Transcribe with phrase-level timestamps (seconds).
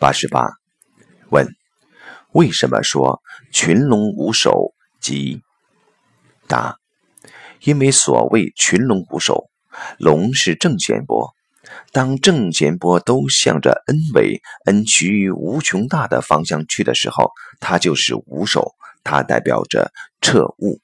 [0.00, 0.48] 八十八，
[1.28, 1.46] 问：
[2.32, 3.20] 为什么说
[3.52, 5.42] 群龙无首即？
[6.48, 6.78] 答：
[7.60, 9.50] 因为所谓群龙无首，
[9.98, 11.34] 龙是正弦波，
[11.92, 18.72] 当正弦波都向着 n 维 n 趋于无穷大的方向去的时候，它就是无首，
[19.04, 19.92] 它代表着
[20.22, 20.80] 彻悟。